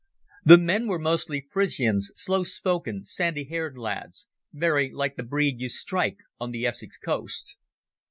[0.43, 5.69] The men were mostly Frisians, slow spoken, sandy haired lads, very like the breed you
[5.69, 7.55] strike on the Essex coast.